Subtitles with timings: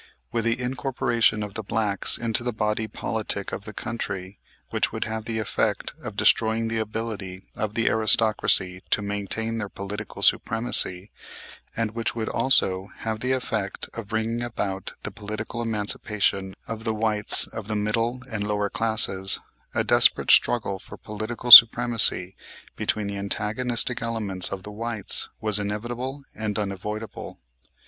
[0.31, 4.39] With the incorporation of the blacks into the body politic of the country,
[4.71, 9.69] which would have the effect of destroying the ability of the aristocracy to maintain their
[9.69, 11.11] political supremacy,
[11.77, 16.95] and which would also have the effect of bringing about the political emancipation of the
[16.95, 19.39] whites of the middle and lower classes,
[19.75, 22.35] a desperate struggle for political supremacy
[22.75, 27.37] between the antagonistic elements of the whites was inevitable and unavoidable.